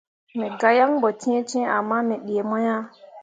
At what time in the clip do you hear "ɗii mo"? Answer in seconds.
2.25-2.57